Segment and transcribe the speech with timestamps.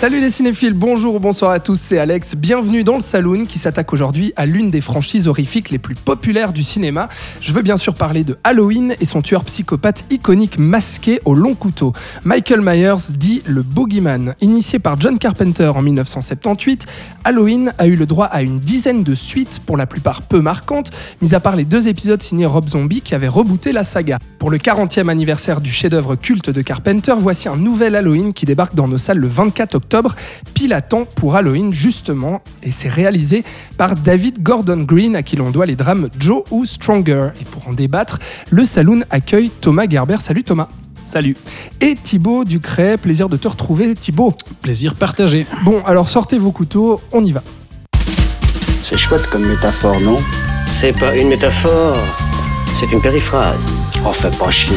[0.00, 2.34] Salut les cinéphiles, bonjour ou bonsoir à tous, c'est Alex.
[2.34, 6.54] Bienvenue dans le Saloon qui s'attaque aujourd'hui à l'une des franchises horrifiques les plus populaires
[6.54, 7.10] du cinéma.
[7.42, 11.54] Je veux bien sûr parler de Halloween et son tueur psychopathe iconique masqué au long
[11.54, 11.92] couteau.
[12.24, 14.34] Michael Myers dit le Boogeyman.
[14.40, 16.86] Initié par John Carpenter en 1978,
[17.24, 20.92] Halloween a eu le droit à une dizaine de suites, pour la plupart peu marquantes,
[21.20, 24.18] mis à part les deux épisodes signés Rob Zombie qui avaient rebooté la saga.
[24.38, 28.74] Pour le 40e anniversaire du chef-d'œuvre culte de Carpenter, voici un nouvel Halloween qui débarque
[28.74, 29.89] dans nos salles le 24 octobre
[30.54, 33.44] pile à temps pour Halloween justement, et c'est réalisé
[33.76, 37.30] par David Gordon Green à qui l'on doit les drames Joe ou Stronger.
[37.40, 38.18] Et pour en débattre,
[38.50, 40.16] le Saloon accueille Thomas Gerber.
[40.20, 40.68] Salut Thomas.
[41.04, 41.36] Salut.
[41.80, 44.34] Et Thibaut Ducret, plaisir de te retrouver Thibaut.
[44.62, 45.46] Plaisir partagé.
[45.64, 47.42] Bon, alors sortez vos couteaux, on y va.
[48.84, 50.18] C'est chouette comme métaphore, non?
[50.66, 51.96] C'est pas une métaphore,
[52.78, 53.60] c'est une périphrase.
[54.04, 54.76] Oh, fais pas chier.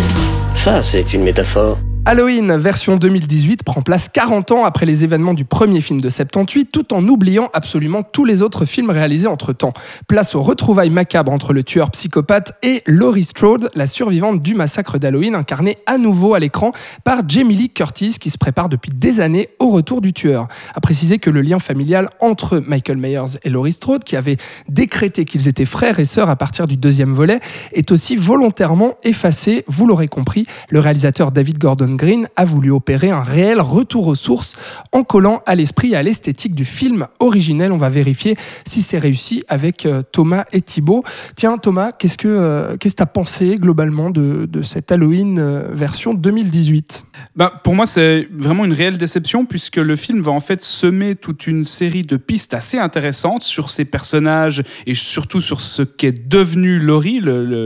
[0.56, 1.78] Ça, c'est une métaphore.
[2.06, 6.66] Halloween version 2018 prend place 40 ans après les événements du premier film de 78
[6.66, 9.72] tout en oubliant absolument tous les autres films réalisés entre-temps.
[10.10, 14.98] Place aux retrouvailles macabres entre le tueur psychopathe et Laurie Strode, la survivante du massacre
[14.98, 16.74] d'Halloween incarnée à nouveau à l'écran
[17.06, 20.50] par Jamie Lee Curtis qui se prépare depuis des années au retour du tueur.
[20.76, 24.36] À préciser que le lien familial entre Michael Myers et Laurie Strode qui avait
[24.68, 27.40] décrété qu'ils étaient frères et sœurs à partir du deuxième volet
[27.72, 33.12] est aussi volontairement effacé, vous l'aurez compris, le réalisateur David Gordon Green a voulu opérer
[33.12, 34.56] un réel retour aux sources
[34.92, 37.72] en collant à l'esprit et à l'esthétique du film originel.
[37.72, 38.36] On va vérifier
[38.66, 41.04] si c'est réussi avec euh, Thomas et Thibaut.
[41.36, 46.14] Tiens Thomas, qu'est-ce que euh, qu'est-ce tu as pensé globalement de, cette Halloween euh, version
[46.14, 47.04] 2018
[47.36, 51.16] ben, Pour moi, c'est vraiment une réelle déception puisque le film va en fait semer
[51.16, 56.28] toute une série de pistes assez intéressantes sur ces personnages et surtout sur ce qu'est
[56.28, 57.22] devenu Laurie,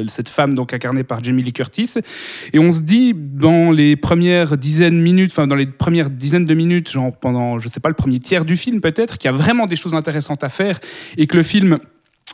[0.07, 1.95] cette femme donc incarnée par Jamie Lee Curtis.
[2.53, 6.47] Et on se dit dans les premières dizaines de minutes, enfin dans les premières dizaines
[6.47, 6.91] de minutes,
[7.21, 9.75] pendant, je sais pas, le premier tiers du film peut-être, qu'il y a vraiment des
[9.75, 10.79] choses intéressantes à faire
[11.17, 11.77] et que le film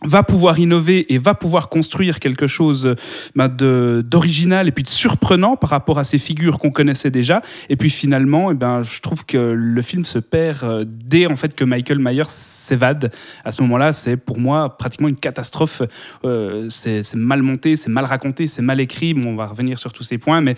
[0.01, 2.95] va pouvoir innover et va pouvoir construire quelque chose
[3.35, 7.41] bah, d'original et puis de surprenant par rapport à ces figures qu'on connaissait déjà.
[7.67, 11.35] Et puis finalement, eh ben, je trouve que le film se perd euh, dès en
[11.35, 13.13] fait que Michael Myers s'évade.
[13.43, 15.81] À ce moment-là, c'est pour moi pratiquement une catastrophe.
[16.23, 19.13] Euh, c'est mal monté, c'est mal raconté, c'est mal écrit.
[19.13, 20.55] Bon, on va revenir sur tous ces points, mais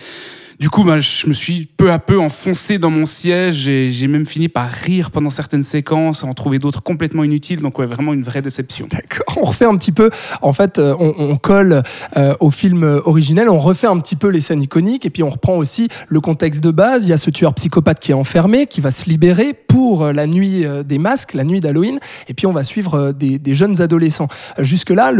[0.59, 4.07] du coup, bah, je me suis peu à peu enfoncé dans mon siège et j'ai
[4.07, 7.61] même fini par rire pendant certaines séquences, en trouver d'autres complètement inutiles.
[7.61, 8.87] Donc, ouais, vraiment une vraie déception.
[8.89, 9.37] D'accord.
[9.37, 10.09] On refait un petit peu,
[10.41, 11.83] en fait, euh, on, colle
[12.15, 15.29] euh, au film originel, on refait un petit peu les scènes iconiques et puis on
[15.29, 17.03] reprend aussi le contexte de base.
[17.03, 20.25] Il y a ce tueur psychopathe qui est enfermé, qui va se libérer pour la
[20.25, 21.99] nuit euh, des masques, la nuit d'Halloween.
[22.29, 24.29] Et puis on va suivre des, des jeunes adolescents.
[24.59, 25.11] Jusque-là,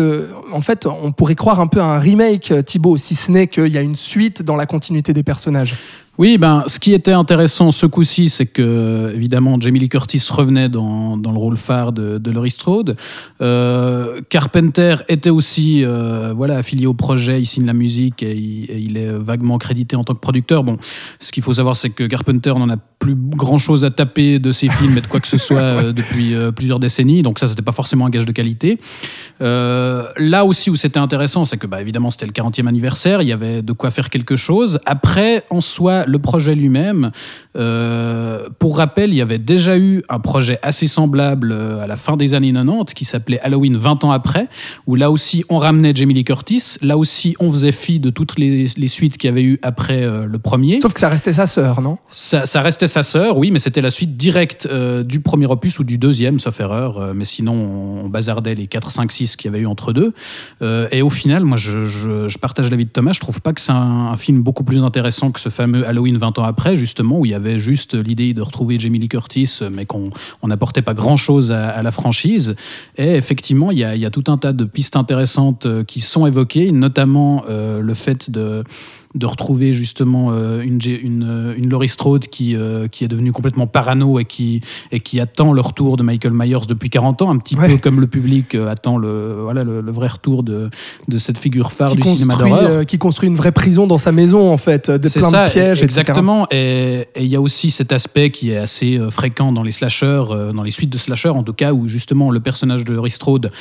[0.54, 3.68] en fait, on pourrait croire un peu à un remake, Thibaut, si ce n'est qu'il
[3.68, 5.78] y a une suite dans la continuité des personnages.
[6.18, 10.70] Oui, ben, ce qui était intéressant ce coup-ci, c'est que, évidemment, Jamie Lee Curtis revenait
[10.70, 12.96] dans, dans le rôle phare de, de Laurie Strode.
[13.42, 18.96] Euh, Carpenter était aussi euh, voilà, affilié au projet, il signe la musique et il,
[18.96, 20.64] est vaguement crédité en tant que producteur.
[20.64, 20.78] Bon,
[21.20, 24.70] ce qu'il faut savoir, c'est que Carpenter n'en a plus grand-chose à taper de ses
[24.70, 27.74] films et de quoi que ce soit euh, depuis plusieurs décennies, donc ça, c'était pas
[27.74, 28.80] forcément un gage de qualité.
[29.42, 33.34] Là aussi où c'était intéressant, c'est que, bah, évidemment, c'était le 40e anniversaire, il y
[33.34, 34.80] avait de quoi faire quelque chose.
[34.86, 37.12] Après, en soi, le projet lui-même,
[37.56, 41.96] euh, pour rappel, il y avait déjà eu un projet assez semblable euh, à la
[41.96, 44.48] fin des années 90 qui s'appelait Halloween 20 ans après,
[44.88, 48.38] où là aussi on ramenait Jamie Lee Curtis, là aussi on faisait fi de toutes
[48.38, 50.80] les, suites qu'il y avait eu après euh, le premier.
[50.80, 51.98] Sauf que ça restait sa sœur, non?
[52.10, 54.68] Ça, ça, restait sa sœur, oui, mais c'était la suite directe
[55.04, 57.54] du premier opus ou du deuxième, sauf erreur, mais sinon
[58.06, 60.14] on, bazardait les 4, 5, 6 qu'il y avait eu entre deux.
[60.92, 63.72] et au final, moi je, je, partage l'avis de Thomas, je trouve pas que c'est
[63.72, 67.26] un, un film beaucoup plus intéressant que ce fameux Halloween 20 ans après, justement, où
[67.26, 70.12] il y avait juste l'idée de retrouver Jamie Lee Curtis, mais qu'on
[70.44, 72.56] n'apportait pas grand-chose à, la franchise.
[72.98, 75.84] Et effectivement, il y, a, il y, a, tout un tas de pistes intéressantes euh,
[75.84, 78.64] qui sont évoquées, notamment euh, le fait de
[79.16, 83.32] de retrouver justement euh, une, une, euh, une, Laurie Strode qui, euh, qui est devenue
[83.32, 87.32] complètement parano et qui, et qui attend le retour de Michael Myers depuis 40 ans,
[87.32, 90.70] un petit peu comme le public attend le, voilà, le, vrai retour de,
[91.08, 92.86] de cette figure phare du cinéma d'horreur.
[92.86, 96.48] qui construit une vraie prison dans sa maison, en fait, de plein de pièges, Exactement.
[96.52, 100.64] Et il y a aussi cet aspect qui est assez fréquent dans les slashers, dans
[100.64, 103.52] les suites de slashers, en tout cas, où justement le personnage de Laurie Strode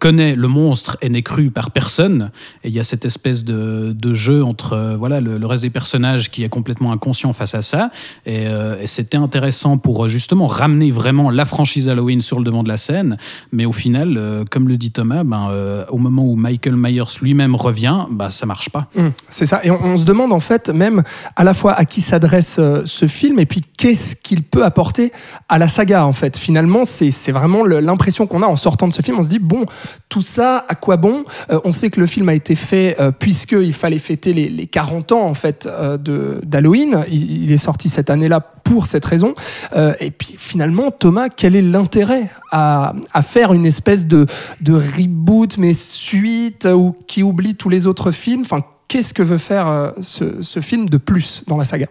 [0.00, 2.30] connaît le monstre et n'est cru par personne.
[2.64, 6.30] Et il y a cette espèce de, de jeu entre voilà, le, reste des personnages
[6.30, 7.90] qui est complètement inconscient face à ça.
[8.24, 12.62] Et, Euh, c'était intéressant pour euh, justement ramener vraiment la franchise Halloween sur le devant
[12.62, 13.16] de la scène.
[13.52, 15.50] Mais au final, euh, comme le dit Thomas, ben,
[15.90, 18.86] au moment où Michael Myers lui-même revient, bah, ça marche pas.
[18.96, 19.60] Hum, c'est ça.
[19.64, 21.02] Et on, se demande en fait même
[21.36, 25.12] à la fois à qui s'adresse ce film et puis qu'est-ce qu'il peut apporter
[25.48, 26.36] à la saga en fait.
[26.36, 29.18] Finalement, c'est vraiment l'impression qu'on a en sortant de ce film.
[29.18, 29.64] On se dit bon,
[30.08, 31.24] tout ça, à quoi bon?
[31.48, 35.26] On sait que le film a été fait puisqu'il fallait fêter les, les 40 ans
[35.26, 37.04] en fait euh, de d'Halloween.
[37.10, 39.34] Il, est sorti cette année-là pour cette raison.
[39.74, 44.26] Euh, et puis finalement, Thomas, quel est l'intérêt à, à faire une espèce de,
[44.60, 48.42] de reboot mais suite ou qui oublie tous les autres films?
[48.42, 51.86] Enfin, qu'est-ce que veut faire euh, ce, ce film de plus dans la saga?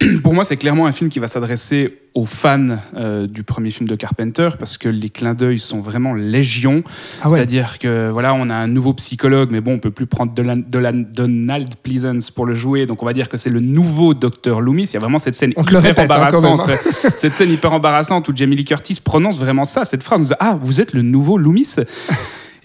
[0.22, 3.88] Pour moi, c'est clairement un film qui va s'adresser aux fans euh, du premier film
[3.88, 6.82] de Carpenter parce que les clins d'œil sont vraiment légion.
[7.22, 7.36] Ah ouais.
[7.36, 11.74] C'est-à-dire que voilà, on a un nouveau psychologue, mais bon, on peut plus prendre Donald
[11.82, 14.84] Pleasance pour le jouer, donc on va dire que c'est le nouveau Dr Loomis.
[14.84, 16.70] Il y a vraiment cette scène On le hyper répète, hein, embarrassante,
[17.16, 20.34] cette scène hyper embarrassante où Jamie Lee Curtis prononce vraiment ça, cette phrase.
[20.40, 21.76] Ah, vous êtes le nouveau Loomis.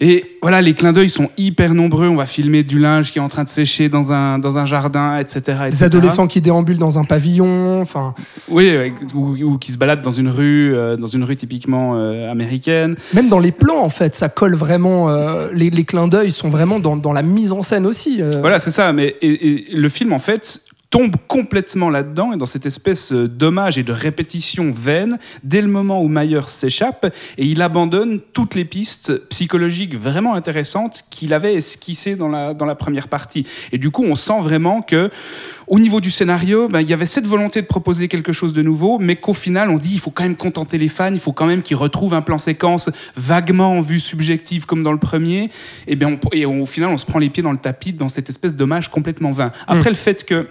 [0.04, 2.08] Et voilà, les clins d'œil sont hyper nombreux.
[2.08, 4.66] On va filmer du linge qui est en train de sécher dans un, dans un
[4.66, 5.58] jardin, etc.
[5.70, 7.80] Des adolescents qui déambulent dans un pavillon.
[7.80, 8.12] Enfin,
[8.48, 8.74] Oui,
[9.14, 12.96] ou, ou qui se baladent dans une rue, euh, dans une rue typiquement euh, américaine.
[13.14, 15.08] même dans les plans, en fait, ça colle vraiment.
[15.08, 18.20] euh, les, les clins d'œil sont vraiment dans, dans la mise en scène aussi.
[18.40, 18.92] Voilà, c'est ça.
[18.92, 23.26] Mais et, et le film, en fait, tombe complètement là-dedans et dans cette espèce euh,
[23.26, 27.06] d'hommage et de répétition vaine dès le moment où Myers s'échappe
[27.38, 32.66] et il abandonne toutes les pistes psychologiques vraiment intéressantes qu'il avait esquissées dans la, dans
[32.66, 33.46] la première partie.
[33.72, 35.08] Et du coup, on sent vraiment que
[35.66, 38.60] au niveau du scénario, ben, il y avait cette volonté de proposer quelque chose de
[38.60, 41.20] nouveau, mais qu'au final, on se dit il faut quand même contenter les fans, il
[41.20, 44.98] faut quand même qu'ils retrouvent un plan séquence vaguement en vue subjective comme dans le
[44.98, 45.48] premier.
[45.86, 48.10] Et, bien, on- et au final, on se prend les pieds dans le tapis dans
[48.10, 49.52] cette espèce d'hommage complètement vain.
[49.66, 50.46] Après, le fait que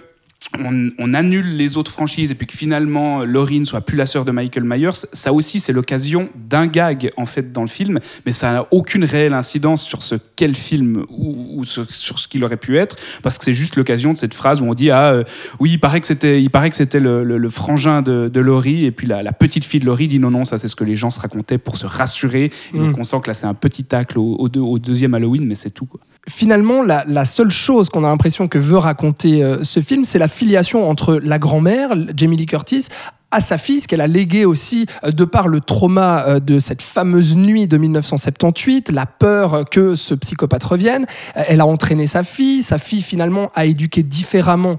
[0.62, 4.06] on, on annule les autres franchises et puis que finalement Laurie ne soit plus la
[4.06, 7.98] sœur de Michael Myers, ça aussi c'est l'occasion d'un gag en fait dans le film,
[8.26, 12.28] mais ça n'a aucune réelle incidence sur ce quel film ou, ou sur, sur ce
[12.28, 14.90] qu'il aurait pu être, parce que c'est juste l'occasion de cette phrase où on dit
[14.90, 15.24] ah euh,
[15.60, 18.40] oui il paraît que c'était il paraît que c'était le, le- le frangin de, de
[18.40, 20.76] Laurie et puis la, la petite fille de Laurie dit non non ça c'est ce
[20.76, 23.46] que les gens se racontaient pour se rassurer et donc on sent que là c'est
[23.46, 26.00] un petit tacle au, au deux- au deuxième Halloween mais c'est tout quoi.
[26.28, 30.28] Finalement, la, seule chose qu'on a l'impression que veut raconter euh, ce film, c'est la
[30.28, 32.88] filiation entre la grand-mère, Jamie Lee Curtis,
[33.32, 36.58] à sa fille, ce qu'elle a légué aussi euh, de par le trauma euh, de
[36.58, 41.06] cette fameuse nuit de 1978, la peur que ce psychopathe revienne.
[41.36, 44.76] Euh, Elle a entraîné sa fille, sa fille finalement a éduqué différemment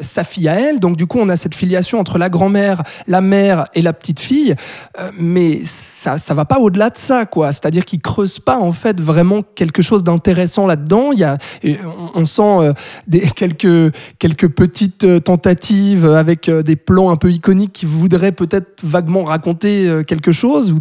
[0.00, 0.80] sa fille à elle.
[0.80, 4.18] Donc du coup, on a cette filiation entre la grand-mère, la mère et la petite
[4.18, 4.54] fille.
[5.18, 7.52] Mais ça, ça va pas au-delà de ça, quoi.
[7.52, 11.12] C'est-à-dire qu'il creuse pas en fait vraiment quelque chose d'intéressant là-dedans.
[11.12, 11.38] Il y a,
[12.14, 12.72] on, sent
[13.06, 19.24] des, quelques quelques petites tentatives avec des plans un peu iconiques qui voudraient peut-être vaguement
[19.24, 20.74] raconter euh, quelque chose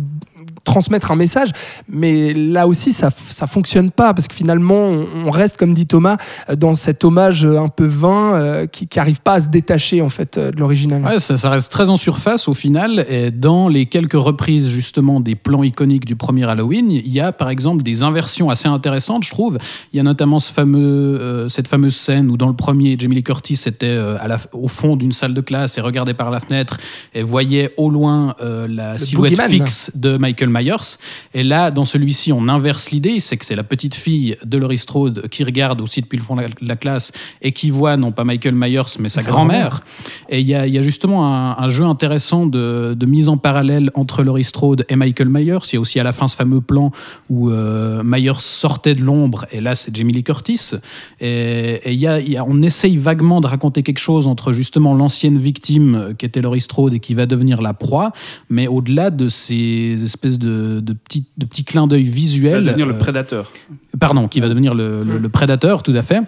[0.64, 1.50] transmettre un message,
[1.90, 4.88] mais là aussi ça ça fonctionne pas parce que finalement
[5.26, 6.18] on reste comme dit Thomas
[6.50, 10.02] euh, dans cet hommage un peu vain euh, qui qui arrive pas à se détacher
[10.02, 11.04] en fait euh, de l'original.
[11.04, 13.06] Ouais, ça, ça reste très en surface au final.
[13.10, 17.32] Et dans les quelques reprises justement des plans iconiques du premier Halloween, il y a
[17.32, 19.58] par exemple des inversions assez intéressantes, je trouve.
[19.92, 23.16] Il y a notamment ce fameux, euh, cette fameuse scène où dans le premier, Jamie
[23.16, 26.32] Lee Curtis était euh, à la- au fond d'une salle de classe et regardait par
[26.32, 26.78] la fenêtre
[27.14, 29.50] et voyait au loin la silhouette boogeyman.
[29.68, 30.98] fixe de Michael Myers.
[31.34, 34.78] Et là, dans celui-ci, on inverse l'idée, c'est que c'est la petite fille de Laurie
[34.78, 38.24] Strode qui regarde aussi depuis le fond de la, classe et qui voit non pas
[38.24, 39.82] Michael Myers mais sa grand-mère.
[40.30, 43.90] Et il y y a justement un, un jeu intéressant de, de mise en parallèle
[43.96, 45.60] entre Laurie Strode et Michael Myers.
[45.72, 46.92] Il y a aussi à la fin ce fameux plan
[47.30, 50.72] où euh, Myers sortait de l'ombre, et là c'est Jamie Lee Curtis.
[51.20, 55.38] Et, et a, y a- on essaye vaguement de raconter quelque chose entre justement l'ancienne
[55.38, 58.12] victime euh, qui était Laurie Strode et qui va devenir la proie,
[58.50, 62.64] mais au-delà de ces espèces de, de petits, de petits clins d'œil Ça va visuels.
[62.66, 63.52] devenir le euh, prédateur.
[64.00, 66.22] Pardon, qui va devenir le, le- le prédateur, tout à fait.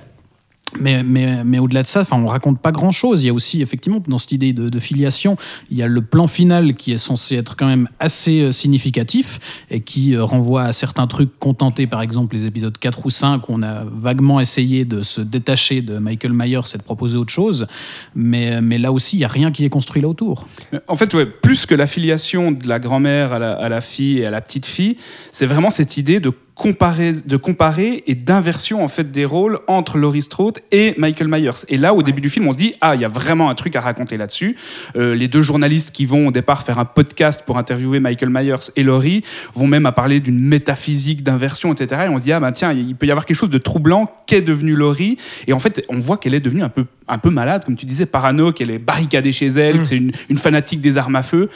[0.80, 3.24] Mais, mais, mais au-delà de ça, enfin, on raconte pas grand-chose.
[3.24, 5.38] Il y a aussi, effectivement, dans cette idée de, filiation,
[5.72, 9.40] il y a le plan final qui est censé être quand même assez euh, significatif
[9.72, 13.48] et qui euh, renvoie à certains trucs contentés, par exemple les épisodes 4 ou 5,
[13.48, 17.32] où on a vaguement essayé de se détacher de Michael Myers et de proposer autre
[17.32, 17.68] chose.
[18.14, 20.46] Mais, mais là aussi, il n'y a rien qui est construit là autour.
[20.88, 24.30] En fait, plus que l'affiliation de la grand-mère à la, à la fille et à
[24.30, 24.98] la petite fille,
[25.32, 29.98] c'est vraiment cette idée de comparer, de comparer et d'inversion en fait des rôles entre
[29.98, 31.66] Laurie Strode et Michael Myers.
[31.68, 33.56] Et là, au début du film, on se dit ah, il y a vraiment un
[33.56, 34.56] truc à raconter là-dessus.
[34.96, 38.72] Euh, les deux journalistes qui vont au départ faire un podcast pour interviewer Michael Myers
[38.78, 39.22] et Laurie
[39.54, 42.04] vont même à parler d'une métaphysique d'inversion, etc.
[42.06, 44.10] Et on se dit ah ben tiens, il peut y avoir quelque chose de troublant
[44.26, 45.18] qu'est devenu Laurie.
[45.48, 47.86] Et en fait, on voit qu'elle est devenue un peu un peu malade, comme tu
[47.86, 49.80] disais, parano, qu'elle est barricadée chez elle, Mm.
[49.80, 51.50] que c'est une, une fanatique des armes à feu.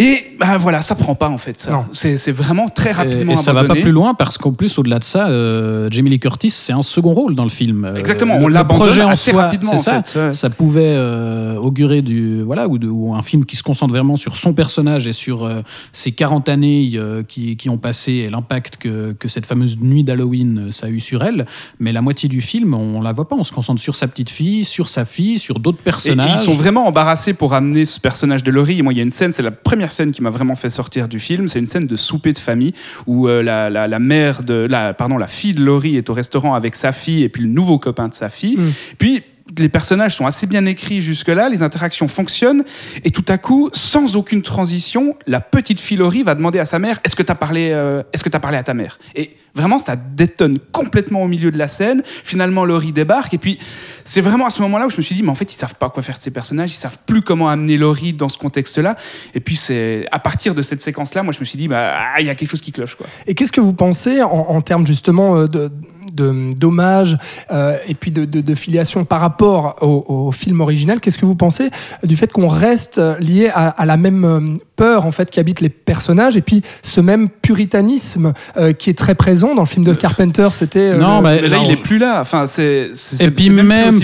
[0.00, 1.58] Et ben voilà, ça prend pas en fait.
[1.60, 1.72] ça.
[1.72, 1.84] Non.
[1.92, 3.82] C'est c'est vraiment très rapidement Et, et ça va pas abandonné.
[3.82, 7.12] plus loin parce qu'en plus, au-delà de ça, euh, Jamie Lee Curtis, c'est un second
[7.12, 7.84] rôle dans le film.
[7.84, 10.02] Euh, Exactement, le- on le l'abandonne projet en assez soi, rapidement, c'est en ça.
[10.04, 10.32] fait, ouais.
[10.32, 14.14] Ça pouvait euh, augurer du voilà ou, de- ou un film qui se concentre vraiment
[14.14, 15.62] sur son personnage et sur euh,
[15.92, 20.04] ces 40 années euh, qui, qui ont passé et l'impact que, que cette fameuse nuit
[20.04, 21.44] d'Halloween ça a eu sur elle.
[21.80, 23.34] Mais la moitié du film, on la voit pas.
[23.36, 26.38] On se concentre sur sa petite fille, sur sa fille, sur d'autres Et- et personnages.
[26.40, 28.78] ils sont vraiment embarrassés pour amener ce personnage de Laurie.
[28.78, 30.70] Et moi, il y a une scène, c'est la première scène qui m'a vraiment fait
[30.70, 31.48] sortir du film.
[31.48, 32.72] C'est une scène de souper de famille
[33.06, 36.12] où euh, la, la- la mère de, la, pardon, la fille de Laurie est au
[36.14, 38.56] restaurant avec sa fille et puis le nouveau copain de sa fille.
[38.58, 38.72] Mm.
[38.98, 39.22] Puis
[39.56, 42.64] les personnages sont assez bien écrits jusque-là, les interactions fonctionnent,
[43.04, 47.00] et tout à coup, sans aucune transition, la petite Laurie va demander à sa mère
[47.04, 48.98] Est-ce que tu as, parlé, euh, que t'as parlé à ta mère?
[49.14, 52.02] Et vraiment, ça détonne complètement au milieu de la scène.
[52.04, 53.58] Finalement, Laurie débarque, et puis
[54.04, 55.74] c'est vraiment à ce moment-là où je me suis dit Mais en fait, ils savent
[55.74, 58.96] pas quoi faire de ces personnages, ils savent plus comment amener Laurie dans ce contexte-là.
[59.34, 62.20] Et puis, c'est à partir de cette séquence-là, moi, je me suis dit Bah, ah,
[62.20, 62.96] il y a quelque chose qui cloche.
[63.26, 65.70] Et qu'est-ce que vous pensez en, termes justement euh, de-
[66.12, 67.18] d'hommage
[67.50, 71.26] euh, et puis de, de- de filiation par rapport au, au film original, qu'est-ce que
[71.26, 71.70] vous pensez
[72.02, 74.40] du fait qu'on reste lié à, à la même euh,
[74.76, 78.94] peur en fait qui habite les personnages et puis ce même puritanisme euh, qui est
[78.98, 81.70] très présent dans le film de Carpenter, c'était euh, Non, le- bah, Mais là, il
[81.72, 82.20] est plus là.
[82.20, 82.90] Enfin, c'est.
[83.20, 83.94] Et puis même,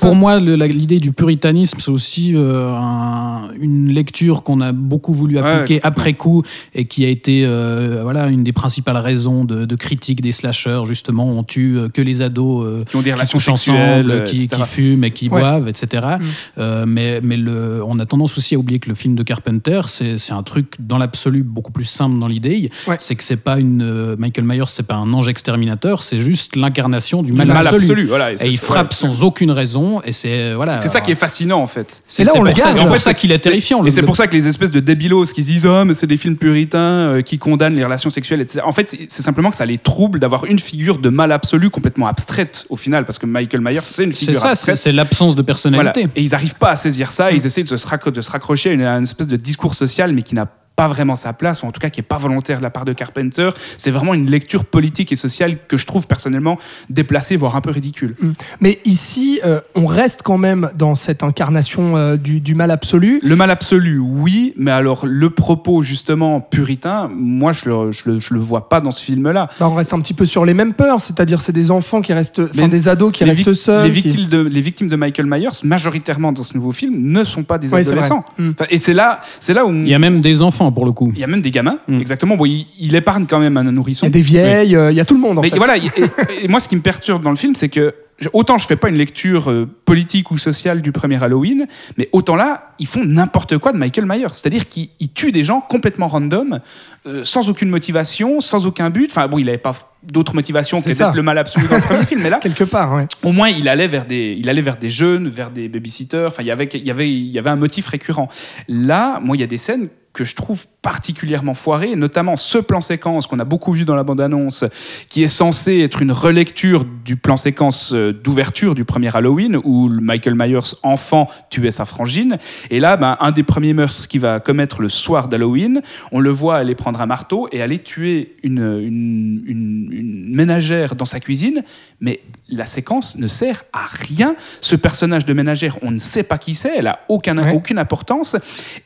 [0.00, 5.38] pour, moi, l'idée du puritanisme, c'est aussi euh, un- une lecture qu'on a beaucoup voulu
[5.38, 5.80] appliquer ouais.
[5.84, 6.42] après coup
[6.74, 10.82] et qui a été euh, voilà une des principales raisons de, de critique des slashers.
[10.86, 14.24] Justement, on tue euh, que les ados euh, Qui ont des qui relations sexuelles, ensemble,
[14.24, 15.40] qui, fument et qui Ouais.
[15.40, 15.86] boivent, etc.
[16.18, 16.24] Mm.
[16.58, 19.82] Euh, mais mais le, on a tendance aussi à oublier que le film de Carpenter,
[19.86, 22.70] c'est c'est un truc dans l'absolu beaucoup plus simple dans l'idée.
[22.86, 22.96] Ouais.
[22.98, 26.56] C'est que c'est pas une euh, Michael Myers, c'est pas un ange exterminateur, c'est juste
[26.56, 27.74] l'incarnation du Du mal, absolu.
[27.76, 28.04] absolu.
[28.06, 28.96] Voilà, Et c'est- il c'est- frappe ouais.
[28.96, 30.76] sans aucune raison et c'est voilà.
[30.78, 32.02] C'est ça qui est fascinant en fait.
[32.06, 33.00] C'est là, c'est on le gaze, c'est en pour fait.
[33.00, 33.84] ça qu'il est terrifiant.
[33.84, 36.06] Et c'est pour ça que les espèces de débilos qui se disent oh mais c'est
[36.06, 38.60] des films puritains euh, qui condamnent les relations sexuelles etc.
[38.64, 42.06] En fait c'est simplement que ça les trouble d'avoir une figure de mal absolu complètement
[42.06, 44.76] abstraite au final parce que Michael Myers c'est une figure ça, abstraite.
[44.76, 45.46] c'est l'absence de Voilà.
[45.92, 46.08] personnalité.
[46.14, 48.70] Et ils n'arrivent pas à saisir ça, ils essaient de se, raccro- de se raccrocher
[48.70, 51.62] à une, à une espèce de discours social, mais qui n'a pas vraiment sa place,
[51.62, 53.50] ou en tout cas qui n'est pas volontaire de la part de Carpenter.
[53.78, 57.70] C'est vraiment une lecture politique et sociale que je trouve personnellement déplacée, voire un peu
[57.70, 58.16] ridicule.
[58.60, 63.20] Mais ici, euh, on reste quand même dans cette incarnation euh, du, du mal absolu.
[63.22, 68.18] Le mal absolu, oui, mais alors le propos justement puritain, moi je le, je le,
[68.18, 69.48] je le vois pas dans ce film-là.
[69.60, 72.12] Bah, on reste un petit peu sur les mêmes peurs, c'est-à-dire c'est des enfants qui
[72.12, 73.84] restent, enfin des ados qui restent seuls.
[73.86, 77.24] les qui- victimes de, les victimes de Michael Myers, majoritairement dans ce nouveau film, ne
[77.24, 78.04] sont pas des Ouais, c'est vrai.
[78.04, 78.24] adolescents.
[78.38, 78.50] Mm.
[78.70, 81.10] Et c'est là, c'est là où Il y a même des enfants pour le coup.
[81.14, 82.00] il y a même des gamins, Mm.
[82.00, 82.36] exactement.
[82.36, 84.06] Bon, il, il épargne quand même un Il nourrisson.
[84.06, 85.56] y a des vieilles, euh, il y a tout le monde en Mais fait.
[85.56, 85.76] voilà,
[86.42, 87.94] et, moi, ce qui me perturbe dans le film, c'est que
[88.34, 91.66] autant je fais pas une lecture euh, politique ou sociale du premier Halloween,
[91.98, 94.28] mais autant là, ils font n'importe quoi de Michael Myers.
[94.32, 96.60] C'est-à-dire qu'ils ils tuent des gens complètement random,
[97.06, 99.10] euh, sans aucune motivation, sans aucun but.
[99.10, 99.72] Enfin, bon, il avait pas
[100.04, 102.94] d'autres motivations que d'être le mal absolu dans le premier film, mais là, Quelque part,
[102.94, 103.06] ouais.
[103.24, 106.26] au moins, il allait vers des, il allait vers des jeunes, vers des babysitters.
[106.28, 108.28] Enfin, il y avait, il y avait, il y avait un motif récurrent.
[108.68, 112.80] Là, moi, il y a des scènes que je trouve particulièrement foirées, notamment ce plan
[112.82, 114.64] séquence qu'on a beaucoup vu dans la bande-annonce,
[115.08, 119.88] qui est censé être une relecture du plan séquence euh, d'ouverture du premier Halloween, où
[119.88, 122.36] Michael Myers, enfant, tuait sa frangine.
[122.70, 126.30] Et là, ben, un des premiers meurtres qu'il va commettre le soir d'Halloween, on le
[126.30, 131.20] voit aller prendre un marteau et aller tuer une, une, une- une ménagère dans sa
[131.20, 131.62] cuisine,
[132.00, 134.34] mais la séquence ne sert à rien.
[134.60, 137.52] Ce personnage de ménagère, on ne sait pas qui c'est, elle a aucun, Ouais.
[137.52, 138.36] aucune importance,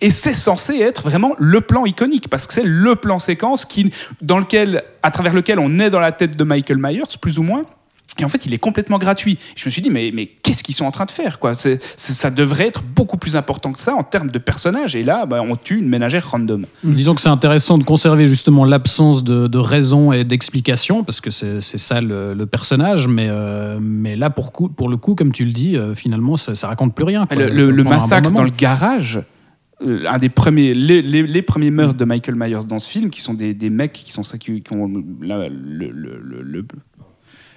[0.01, 3.91] et c'est censé être vraiment le plan iconique, parce que c'est le plan séquence qui,
[4.23, 7.43] dans lequel, à travers lequel on est dans la tête de Michael Myers, plus ou
[7.43, 7.65] moins.
[8.19, 9.37] Et en fait, il est complètement gratuit.
[9.57, 11.53] Je me suis dit, mais, mais qu'est-ce qu'ils sont en train de faire quoi?
[11.55, 14.97] Ça devrait être beaucoup plus important que ça en termes de personnages.
[14.97, 16.65] Et là, bah, on tue une ménagère random.
[16.83, 21.31] Disons que c'est intéressant de conserver justement l'absence de, de raison et d'explication, parce que
[21.31, 25.15] c'est c'est ça le, le personnage, mais, euh, mais là, pour, coup, pour le coup,
[25.15, 27.27] comme tu le dis, euh, finalement, ça, ça raconte plus rien.
[27.27, 29.21] quoi, Le, le- le pendant un bon massacre dans le garage,
[29.85, 33.21] un des premiers, les, les- les premiers meurtres de Michael Myers dans ce film, qui
[33.21, 34.91] sont des, des mecs qui sont qui, qui ont
[35.21, 36.67] la- le, le- le- le-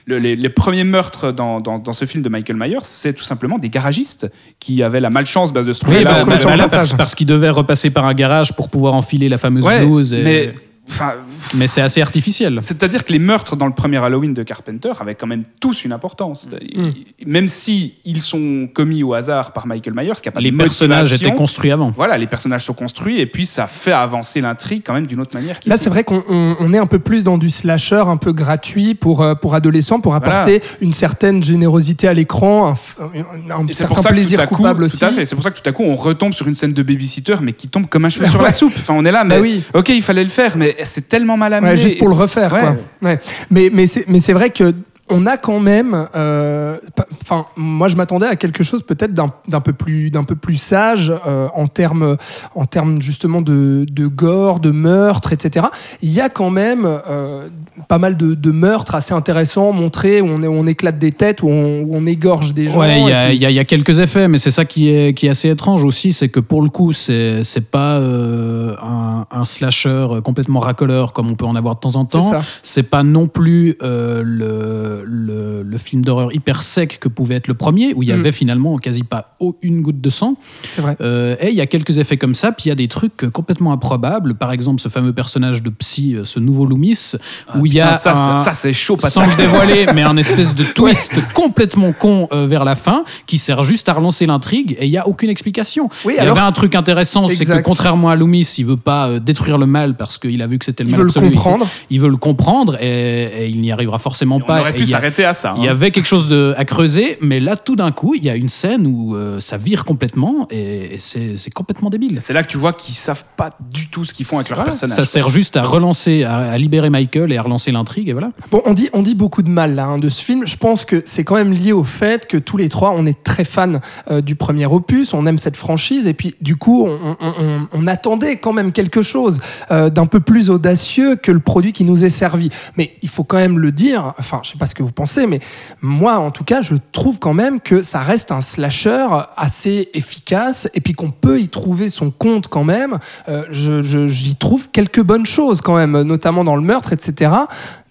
[0.05, 3.23] le- les, les premiers meurtres dans, dans- dans ce film de Michael Myers, c'est tout
[3.23, 4.27] simplement des garagistes
[4.59, 6.11] qui avaient la malchance de se trouver Oui, là.
[6.25, 9.65] parce, parce- parce, parce qu'il devait repasser par un garage pour pouvoir enfiler la fameuse
[9.65, 10.11] Ouais, blouse.
[10.13, 10.55] et- mais
[10.89, 11.13] Enfin,
[11.53, 12.59] Mais c'est assez artificiel.
[12.61, 15.91] c'est-à-dire que les meurtres dans le premier Halloween de Carpenter avaient quand même tous une
[15.91, 16.49] importance.
[16.75, 16.89] Mm.
[17.25, 20.57] Même si ils sont commis au hasard par Michael Myers, qui a pas Les de
[20.57, 21.91] personnages étaient construits avant.
[21.95, 25.35] Voilà, les personnages sont construits et puis ça fait avancer l'intrigue quand même d'une autre
[25.37, 25.59] manière.
[25.65, 28.33] Là, c'est vrai qu'on on- on est un peu plus dans du slasher un peu
[28.33, 34.01] gratuit pour, euh, pour adolescents, pour apporter une certaine générosité à l'écran, un, un- certain
[34.09, 34.97] plaisir coup, coupable aussi.
[35.25, 37.53] C'est pour ça que tout à coup, on retombe sur une scène de babysitter, mais
[37.53, 38.73] qui tombe comme un cheveu sur la soupe.
[38.77, 39.61] Enfin, on est là, mais Bah oui.
[39.73, 41.71] ok, il fallait le faire, mais c'est tellement mal amené.
[41.71, 42.59] Ouais, juste pour le refaire, Ouais.
[42.61, 42.75] quoi.
[43.01, 43.19] Ouais.
[43.51, 44.73] Mais, mais c'est mais c'est vrai que.
[45.11, 46.77] On a quand même, euh,
[47.21, 51.11] enfin, moi je m'attendais à quelque chose peut-être d'un peu plus, d'un peu plus sage
[51.27, 52.17] euh, en termes,
[52.55, 55.67] en termes justement de, de gore, de meurtre, etc.
[56.01, 57.49] Il y a quand même euh,
[57.87, 61.11] pas mal de, de meurtres assez intéressants montrés où on, est- où on éclate des
[61.11, 62.79] têtes, où on, où on égorge des gens.
[62.79, 65.13] Ouais, il y, puis- il y y a quelques effets, mais c'est ça qui est,
[65.13, 69.25] qui est assez étrange aussi, c'est que pour le coup, c'est c'est pas euh, un,
[69.31, 72.21] un slasher complètement racoleur comme on peut en avoir de temps en C'est temps.
[72.21, 72.43] ça.
[72.63, 77.47] C'est pas non plus euh, le, le, le film d'horreur hyper sec que pouvait être
[77.47, 78.19] le premier, où il y Mm.
[78.19, 79.29] avait finalement quasi pas
[79.61, 80.35] une goutte de sang.
[80.69, 80.95] C'est vrai.
[81.01, 83.29] Euh, et il y a quelques effets comme ça, puis il y a des trucs
[83.31, 84.33] complètement improbables.
[84.35, 87.13] Par exemple, ce fameux personnage de Psy, euh, ce nouveau Loomis,
[87.55, 89.37] où il y a Ah, ça, un- ça, ça, c'est chaud, sans patate.
[89.37, 93.63] le dévoiler, mais un espèce de twist complètement con euh, vers la fin qui sert
[93.63, 95.89] juste à relancer l'intrigue et il n'y a aucune explication.
[96.05, 99.19] Oui, il y avait un truc intéressant, c'est que contrairement à Loomis, il veut pas
[99.19, 101.27] détruire le mal parce qu'il a vu que c'était le Il mal veut le.
[101.27, 101.67] Il comprendre.
[101.89, 104.61] Il, veut le comprendre et, et il n'y arrivera forcément On pas.
[104.61, 105.55] aurait Et pu il y s'arrêter à ça.
[105.59, 105.71] Il y hein.
[105.71, 108.49] avait quelque chose de, à creuser, mais là, tout d'un coup, il y a une
[108.49, 112.19] scène où euh, ça vire complètement et, et c'est c'est complètement débile.
[112.21, 114.57] C'est là que tu vois qu'ils savent pas du tout ce qu'ils font avec leur
[114.57, 114.95] Voilà, personnage.
[114.97, 118.31] ça sert juste à relancer, à, à libérer Michael et à relancer l'intrigue et voilà.
[118.51, 120.45] Bon, on dit, on dit beaucoup de mal là, hein, de ce film.
[120.47, 123.23] Je pense que c'est quand même lié au fait que tous les trois, on est
[123.23, 127.15] très fans euh, du premier opus, on aime cette franchise, et puis du coup, on,
[127.19, 131.39] on- on- on attendait quand même quelque chose euh, d'un peu plus audacieux que le
[131.39, 132.49] produit qui nous est servi.
[132.77, 135.27] Mais il faut quand même le dire, enfin, je sais pas ce que vous pensez,
[135.27, 135.39] mais
[135.81, 140.69] moi, en tout cas, je trouve quand même que ça reste un slasher assez efficace,
[140.73, 142.99] et puis qu'on peut y trouver son compte quand même.
[143.27, 147.31] Euh, J'y trouve quelques bonnes choses quand même, notamment dans le meurtre, etc.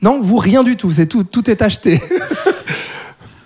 [0.03, 0.93] Non, vous, rien du tout.
[0.93, 2.01] C'est tout, tout est acheté.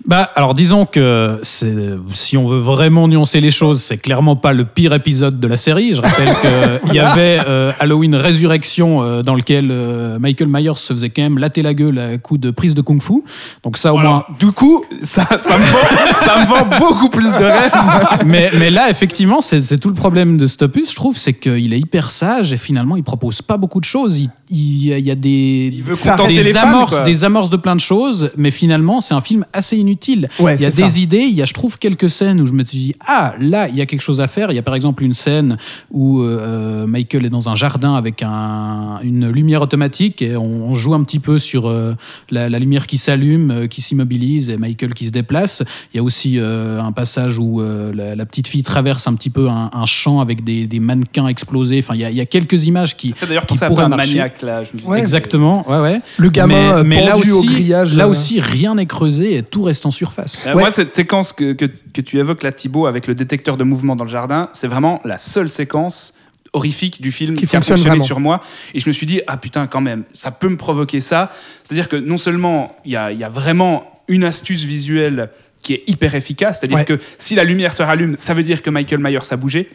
[0.06, 4.64] Bah, alors disons que si on veut vraiment nuancer les choses, c'est clairement pas le
[4.64, 5.92] pire épisode de la série.
[5.92, 10.92] Je rappelle qu'il y avait euh, Halloween Résurrection euh, dans lequel euh, Michael Myers se
[10.92, 13.22] faisait quand même latter la gueule à coup de prise de kung-fu.
[13.62, 14.24] Donc ça au moins.
[14.40, 17.72] Du coup, ça, ça, me vend, ça me vend beaucoup plus de rêves.
[18.26, 21.72] mais, mais là, effectivement, c'est tout le problème de cet opus, je trouve, c'est qu'il
[21.72, 24.18] est hyper sage et finalement, il propose pas beaucoup de choses.
[24.20, 26.16] Il, il y a- il y a des, Il veut des fans,
[26.62, 30.28] amorces, des amorces de plein de choses, mais finalement, c'est un film assez inutile.
[30.38, 30.98] Ouais, il y a des ça.
[30.98, 33.68] idées, il y a, je trouve, quelques scènes où je me suis dit, ah, là,
[33.68, 34.50] il y a quelque chose à faire.
[34.52, 35.56] Il y a par exemple une scène
[35.90, 40.74] où euh, Michael est dans un jardin avec un- une lumière automatique et on, on
[40.74, 41.94] joue un petit peu sur euh,
[42.30, 45.62] la, la lumière qui s'allume, euh, qui s'immobilise et Michael qui se déplace.
[45.92, 49.48] Il y a aussi un passage où la, la petite fille traverse un petit peu
[49.48, 51.78] un, un champ avec des, des mannequins explosés.
[51.78, 53.68] Enfin, il y a, il y a quelques images qui, Ça fait d'ailleurs qui à
[53.68, 54.10] pourraient un marcher.
[54.14, 54.62] maniaque, là.
[54.64, 55.00] Je me dis, Ouais.
[55.00, 56.00] Exactement, ouais, ouais.
[56.18, 57.96] Le gamin mais là pendu aussi, au grillage.
[57.96, 60.44] là euh, aussi, rien n'est creusé et tout reste en surface.
[60.46, 60.62] Euh, Ouais.
[60.62, 63.96] Moi, cette séquence que, que, que tu évoques là, Thibaut, avec le détecteur de mouvement
[63.96, 66.14] dans le jardin, c'est vraiment la seule séquence
[66.52, 68.04] horrifique du film Qui qui, a fonctionne fonctionné vraiment.
[68.06, 68.40] sur moi.
[68.74, 71.30] Et je me suis dit, ah putain, quand même, ça peut me provoquer ça.
[71.64, 75.30] C'est-à-dire que non seulement il y a, il y a vraiment une astuce visuelle
[75.62, 76.84] qui est hyper efficace, c'est-à-dire Ouais.
[76.84, 79.70] que si la lumière se rallume, ça veut dire que Michael Myers a bougé.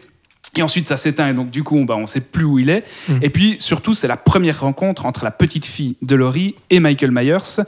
[0.56, 2.84] Et ensuite, ça s'éteint, et donc du coup, bah, on sait plus où il est.
[3.08, 3.18] Mm.
[3.22, 7.12] Et puis, surtout, c'est la première rencontre entre la petite fille de Laurie et Michael
[7.12, 7.64] Myers.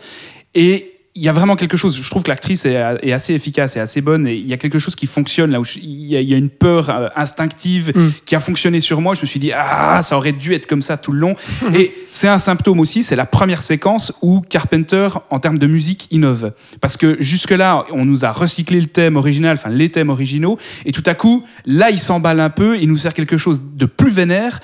[0.56, 3.76] Et il y a vraiment quelque chose, je trouve que l'actrice est, est assez efficace
[3.76, 6.06] et assez bonne, et il y a quelque chose qui fonctionne là où je- il
[6.06, 8.10] y, a- il y a une peur euh, instinctive Mm.
[8.26, 9.16] qui a fonctionné sur moi.
[9.16, 11.36] Je me suis dit, ah, ça aurait dû être comme ça tout le long.
[11.74, 16.08] et c'est un symptôme aussi, c'est la première séquence où Carpenter, en termes de musique,
[16.12, 16.54] innove.
[16.82, 20.92] Parce que jusque-là, on nous a recyclé le thème original, enfin les thèmes originaux, et
[20.92, 24.12] tout à coup, là, il s'emballe un peu, il nous sert quelque chose de plus
[24.12, 24.60] vénère.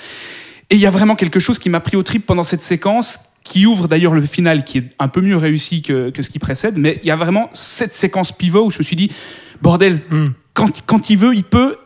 [0.69, 3.19] Et il y a vraiment quelque chose qui m'a pris au trip pendant cette séquence,
[3.45, 6.39] qui ouvre d'ailleurs le final, qui est un peu mieux réussi que, que ce qui
[6.39, 6.77] précède.
[6.77, 9.11] Mais il y a vraiment cette séquence pivot où je me suis dit,
[9.61, 10.25] bordel, Mm.
[10.53, 11.77] quand, quand il veut, il peut.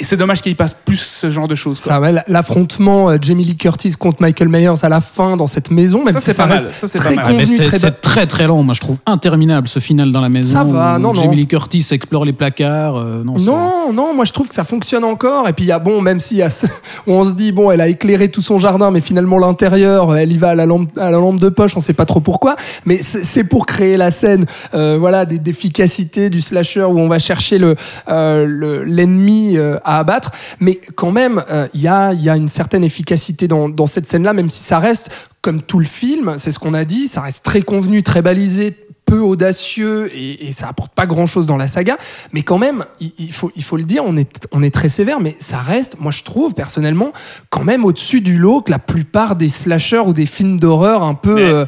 [0.00, 1.80] Et c'est dommage qu'il passe plus ce genre de choses.
[1.80, 1.94] quoi.
[1.94, 5.70] Ça, ouais, l'affrontement euh, Jamie Lee Curtis contre Michael Myers à la fin dans cette
[5.72, 6.74] maison, même Ça, si c'est ça pas reste mal.
[6.74, 7.24] Ça, c'est très pas mal.
[7.30, 8.62] Ah, mais c'est très c'est très très long.
[8.62, 10.52] Moi, je trouve interminable ce final dans la maison.
[10.56, 11.22] Ça va, non, non.
[11.22, 12.96] Jamie Lee Curtis explore les placards.
[12.96, 15.48] euh, non, Non, non, moi je trouve que ça fonctionne encore.
[15.48, 16.42] Et puis il y a bon, même si
[17.08, 20.38] on se dit bon, elle a éclairé tout son jardin, mais finalement l'intérieur, elle y
[20.38, 22.54] va à la lampe, à la lampe de poche, on sait pas trop pourquoi.
[22.84, 27.18] Mais c'est c'est pour créer la scène, euh, voilà, d'efficacité du slasher où on va
[27.18, 27.74] chercher le
[28.08, 30.30] euh, le- l'ennemi euh, à abattre.
[30.60, 33.86] Mais quand même, euh, il y, a, il y a une certaine efficacité dans, dans
[33.86, 35.10] cette scène-là, même si ça reste,
[35.42, 38.76] comme tout le film, c'est ce qu'on a dit, ça reste très convenu, très balisé,
[39.04, 41.96] peu audacieux et, et ça apporte pas grand chose dans la saga.
[42.34, 44.90] Mais quand même, il, il faut, il faut le dire, on est, on est très
[44.90, 47.12] sévère, mais ça reste, moi je trouve personnellement,
[47.48, 51.14] quand même au-dessus du lot que la plupart des slashers ou des films d'horreur un
[51.14, 51.64] peu Mais- euh,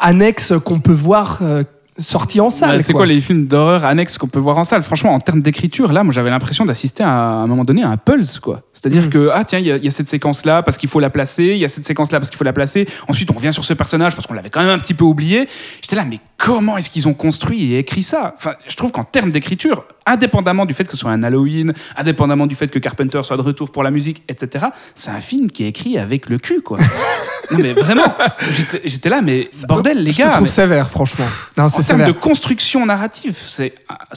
[0.00, 1.62] annexes qu'on peut voir euh,
[1.98, 2.80] sortis en salle.
[2.80, 4.82] C'est quoi les films d'horreur annexes qu'on peut voir en salle?
[4.82, 7.88] Franchement, en termes d'écriture, là, moi, j'avais l'impression d'assister à, à un moment donné à
[7.90, 8.62] un pulse, quoi.
[8.72, 9.08] C'est-à-dire Mm.
[9.08, 11.58] que, ah, tiens, il y, y a cette séquence-là parce qu'il faut la placer, il
[11.58, 12.86] y a cette séquence-là parce qu'il faut la placer.
[13.08, 15.48] Ensuite, on revient sur ce personnage parce qu'on l'avait quand même un petit peu oublié.
[15.82, 18.34] J'étais là, mais comment est-ce qu'ils ont construit et écrit ça?
[18.36, 22.46] Enfin, je trouve qu'en termes d'écriture, indépendamment du fait que ce soit un Halloween, indépendamment
[22.46, 25.64] du fait que Carpenter soit de retour pour la musique, etc., c'est un film qui
[25.64, 26.78] est écrit avec le cul, quoi.
[27.50, 28.12] non, mais vraiment,
[28.84, 30.30] j'étais- là, mais bordel, les Je gars.
[30.30, 31.24] trouve mais- sévère, franchement.
[31.56, 33.74] Non, en termes de construction narrative, c'est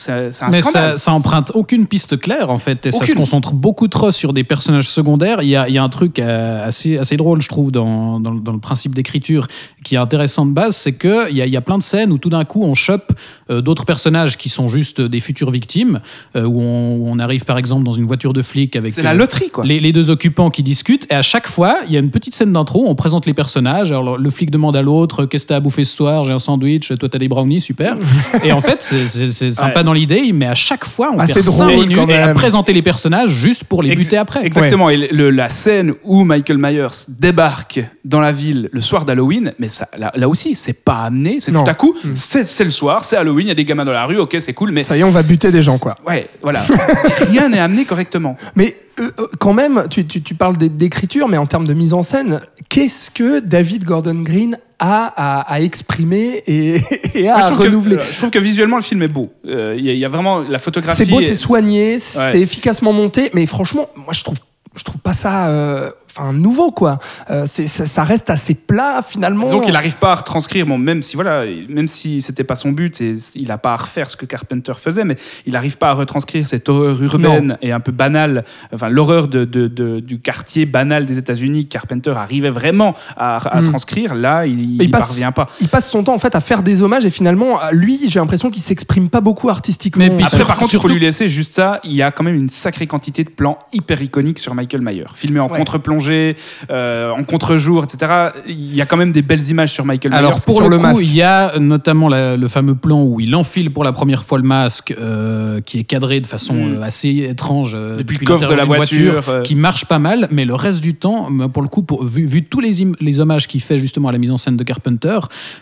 [0.08, 0.62] un Mais scandale.
[0.62, 3.16] ça, ça emprunte aucune piste claire en fait, et ça se Aucune.
[3.16, 5.42] concentre beaucoup trop sur des personnages secondaires.
[5.42, 8.20] Il y a, il y a un truc euh, assez, assez drôle, je trouve, dans,
[8.20, 9.48] dans, dans le principe d'écriture
[9.84, 12.12] qui est intéressant de base, c'est qu'il y a, il y a plein de scènes
[12.12, 13.14] où tout d'un coup on chope
[13.50, 16.02] euh, d'autres personnages qui sont juste des futures victimes,
[16.36, 19.02] euh, où, on, où on arrive par exemple dans une voiture de flic avec C'est
[19.02, 19.66] la euh, loterie, quoi.
[19.66, 22.36] les, les deux occupants qui discutent, et à chaque fois, il y a une petite
[22.36, 23.92] scène d'intro, on présente les personnages.
[23.92, 26.24] Alors, le flic demande à l'autre Qu'est-ce que t'as à bouffer ce soir?
[26.24, 27.98] J'ai un sandwich, toi t'as des brownies, super.
[28.44, 29.84] et en fait, c'est- sympa Ouais.
[29.84, 32.34] dans l'idée, mais à chaque fois, on Ah, perd c'est drôle, 5 quand minutes à
[32.34, 34.46] présenter les personnages juste pour les Ex- buter après.
[34.46, 34.90] Exactement.
[34.90, 39.70] Et le- la scène où Michael Myers débarque dans la ville le soir d'Halloween, mais
[39.72, 41.40] ça, là, là aussi, c'est pas amené.
[41.40, 42.12] C'est tout à coup, Mm.
[42.16, 44.54] c'est le soir, c'est Halloween, il y a des gamins dans la rue, ok, c'est
[44.54, 44.84] cool, mais.
[44.84, 45.96] Ça y est, on va buter des gens, quoi.
[46.08, 46.64] Ouais, voilà.
[47.30, 48.38] Rien n'est amené correctement.
[48.56, 51.74] Mais euh, euh, quand même, tu, tu- tu parles d'é- d'écriture, mais en termes de
[51.74, 56.82] mise en scène, qu'est-ce que David Gordon Green a à, à exprimer et,
[57.16, 59.32] et à Moi, je, trouve renouveler que, je trouve que visuellement, le film est beau.
[59.48, 61.06] Euh, Il y, a- il y a vraiment la photographie.
[61.06, 64.38] C'est beau, est- c'est soigné, c'est efficacement monté, mais franchement, moi je trouve,
[64.76, 67.00] je trouve pas ça, euh, enfin nouveau quoi.
[67.30, 69.46] Euh, c'est, ça, ça reste assez plat finalement.
[69.46, 72.72] Disons qu'il n'arrive pas à retranscrire, bon, même si voilà, même si c'était pas son
[72.72, 75.90] but et il n'a pas à refaire ce que Carpenter faisait, mais il n'arrive pas
[75.90, 78.44] à retranscrire cette horreur urbaine et un peu banale,
[78.74, 81.66] enfin l'horreur de, de- de- du quartier banal des États-Unis.
[81.66, 83.66] que Carpenter arrivait vraiment à, à Mm.
[83.70, 84.16] transcrire.
[84.16, 85.48] Là, il Mais n'y passe- parvient pas.
[85.62, 88.50] Il passe son temps en fait à faire des hommages et finalement, lui, j'ai l'impression
[88.50, 90.04] qu'il s'exprime pas beaucoup artistiquement.
[90.18, 91.80] Mais Après, par contre, il faut lui laisser juste ça.
[91.84, 95.06] Il y a quand même une sacrée quantité de plans hyper iconiques sur Michael Myers,
[95.14, 95.58] filmés en Ouais.
[95.58, 98.30] contre-plongée, euh, en contre-jour, etc.
[98.48, 100.18] Il y a quand même des belles images sur Michael Myers.
[100.20, 101.02] Alors pour sur le, le coup, masque.
[101.02, 104.38] il y a notamment la- le fameux plan où il enfile pour la première fois
[104.38, 106.74] le masque, euh, qui est cadré de façon Mm.
[106.76, 110.56] euh, assez étrange Depuis le coffre de la voiture, qui marche pas mal, mais le
[110.56, 113.78] reste du temps, moi, pour le coup, pour, vu, vu tous les, hommages qu'il fait
[113.78, 115.20] justement à la mise en scène de Carpenter,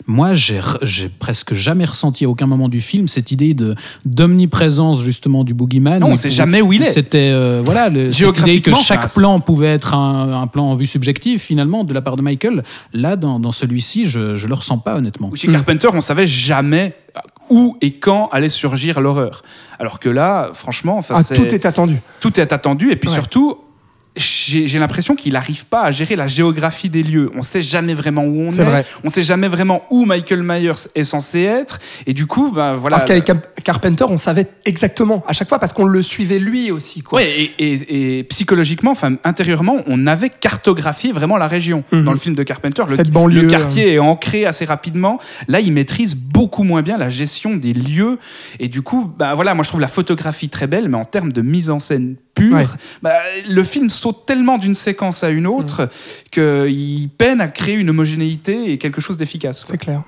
[0.07, 3.75] moi j'ai re- j'ai presque jamais ressenti à aucun moment du film cette idée de
[4.05, 5.99] d'omniprésence justement du boogeyman.
[5.99, 6.91] Non, on où- sait jamais où il est.
[6.91, 10.75] C'était euh, voilà le, cette idée que chaque plan pouvait être un, un plan en
[10.75, 12.63] vue subjective finalement de la part de Michael.
[12.93, 15.29] Là, dans, dans celui-ci, je, je le ressens pas honnêtement.
[15.31, 16.95] Ou chez Carpenter, on savait jamais
[17.49, 19.41] où et quand allait surgir l'horreur.
[19.79, 21.97] Alors que là, franchement, enfin, Ah, tout est attendu.
[22.19, 22.91] tout est attendu.
[22.91, 23.15] Et puis Ouais.
[23.15, 23.57] surtout,
[24.15, 27.31] j'ai l'impression qu'il n'arrive pas à gérer la géographie des lieux.
[27.35, 28.65] On sait jamais vraiment où on C'est est.
[28.65, 28.85] vrai.
[29.03, 31.79] On sait jamais vraiment où Michael Myers est censé être.
[32.05, 32.97] Et du coup, bah, voilà.
[32.97, 33.31] Alors qu'avec
[33.63, 37.01] Carpenter, on savait exactement à chaque fois parce qu'on le suivait lui aussi.
[37.01, 37.19] Quoi.
[37.21, 42.03] Ouais, et, et- et psychologiquement, enfin intérieurement, on avait cartographié vraiment la région Mhm.
[42.03, 42.83] dans le film de Carpenter.
[42.87, 45.19] Le, Cette banlieue, le quartier est ancré assez rapidement.
[45.47, 48.17] Là, il maîtrise beaucoup moins bien la gestion des lieux.
[48.59, 51.31] Et du coup, bah voilà, moi je trouve la photographie très belle, mais en termes
[51.31, 52.65] de mise en scène pure, Ouais.
[53.01, 53.13] bah,
[53.47, 55.89] le film saute tellement d'une séquence à une autre
[56.31, 59.63] qu'il peine à créer une homogénéité et quelque chose d'efficace.
[59.65, 60.03] C'est clair.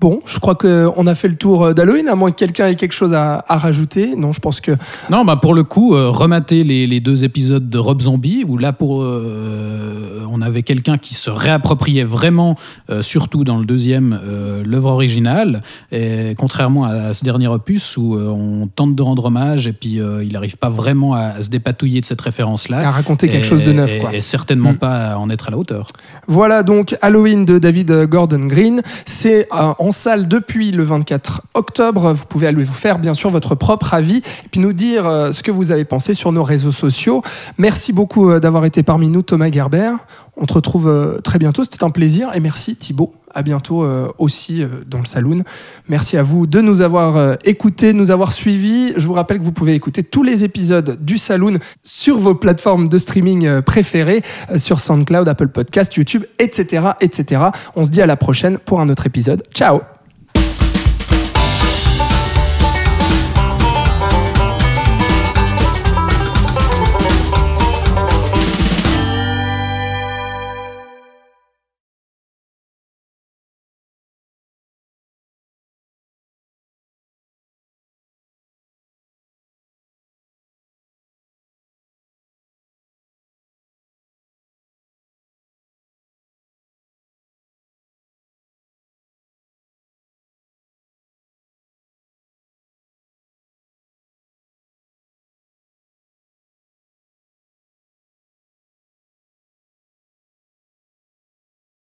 [0.00, 2.92] Bon, je crois qu'on a fait le tour d'Halloween, à moins que quelqu'un ait quelque
[2.92, 4.14] chose à, à rajouter.
[4.16, 4.72] Non, je pense que.
[5.10, 8.58] Non, bah pour le coup, euh, remater les, les deux épisodes de Rob Zombie, où
[8.58, 12.54] là, pour, euh, on avait quelqu'un qui se réappropriait vraiment,
[12.90, 18.14] euh, surtout dans le deuxième, euh, l'œuvre originale, et contrairement à, ce dernier opus où
[18.14, 21.42] euh, on tente de rendre hommage et puis euh, il n'arrive pas vraiment à, à
[21.42, 22.86] se dépatouiller de cette référence-là.
[22.86, 24.14] À raconter quelque chose de neuf, et- quoi.
[24.14, 24.78] Et certainement Mm.
[24.78, 25.86] pas à en être à la hauteur.
[26.28, 28.82] Voilà donc Halloween de David Gordon Green.
[29.06, 32.12] C'est euh, en salle depuis le 24 octobre.
[32.12, 35.32] Vous pouvez aller vous faire bien sûr votre propre avis et puis nous dire euh,
[35.32, 37.22] ce que vous avez pensé sur nos réseaux sociaux.
[37.56, 39.92] Merci beaucoup euh, d'avoir été parmi nous, Thomas Gerber.
[40.36, 41.64] On te retrouve euh, très bientôt.
[41.64, 43.17] C'était un plaisir et merci Thibaut.
[43.38, 45.44] À bientôt euh, aussi euh, dans le saloon.
[45.86, 48.92] Merci à vous de nous avoir euh, écoutés, de nous avoir suivis.
[48.96, 52.88] Je vous rappelle que vous pouvez écouter tous les épisodes du saloon sur vos plateformes
[52.88, 54.22] de streaming préférées,
[54.56, 57.42] sur SoundCloud, Apple Podcast, YouTube, etc., etc.
[57.76, 59.44] On se dit à la prochaine pour un autre épisode.
[59.54, 59.82] Ciao